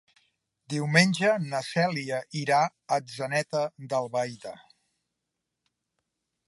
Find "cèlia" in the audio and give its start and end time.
1.67-2.21